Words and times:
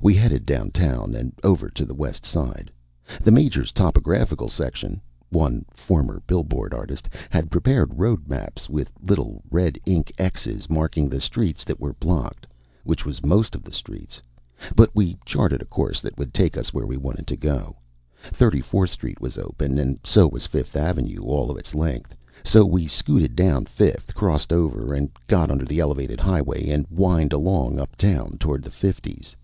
We 0.00 0.14
headed 0.14 0.46
downtown 0.46 1.14
and 1.14 1.32
over 1.44 1.68
to 1.70 1.84
the 1.84 1.94
West 1.94 2.26
Side. 2.26 2.72
The 3.22 3.30
Major's 3.30 3.70
Topographical 3.70 4.48
Section 4.48 5.00
one 5.28 5.64
former 5.72 6.24
billboard 6.26 6.74
artist 6.74 7.08
had 7.30 7.52
prepared 7.52 7.92
road 7.96 8.26
maps 8.26 8.68
with 8.68 8.90
little 9.00 9.44
red 9.48 9.78
ink 9.86 10.12
Xs 10.18 10.68
marking 10.68 11.08
the 11.08 11.20
streets 11.20 11.62
that 11.62 11.78
were 11.78 11.92
blocked, 11.92 12.48
which 12.82 13.06
was 13.06 13.24
most 13.24 13.54
of 13.54 13.62
the 13.62 13.72
streets; 13.72 14.20
but 14.74 14.90
we 14.92 15.16
charted 15.24 15.62
a 15.62 15.66
course 15.66 16.00
that 16.00 16.18
would 16.18 16.34
take 16.34 16.56
us 16.56 16.74
where 16.74 16.86
we 16.86 16.96
wanted 16.96 17.28
to 17.28 17.36
go. 17.36 17.76
Thirty 18.24 18.60
fourth 18.60 18.90
Street 18.90 19.20
was 19.20 19.38
open, 19.38 19.78
and 19.78 20.00
so 20.02 20.26
was 20.26 20.46
Fifth 20.48 20.76
Avenue 20.76 21.22
all 21.22 21.48
of 21.48 21.58
its 21.58 21.76
length, 21.76 22.16
so 22.42 22.66
we 22.66 22.88
scooted 22.88 23.36
down 23.36 23.66
Fifth, 23.66 24.16
crossed 24.16 24.52
over, 24.52 24.98
got 25.28 25.48
under 25.48 25.64
the 25.64 25.78
Elevated 25.78 26.18
Highway 26.18 26.68
and 26.70 26.86
whined 26.88 27.32
along 27.32 27.78
uptown 27.78 28.36
toward 28.38 28.64
the 28.64 28.70
Fifties. 28.72 29.36